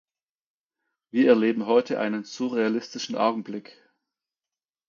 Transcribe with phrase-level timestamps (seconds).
[1.11, 3.77] Wir erleben heute einen surrealistischen Augenblick.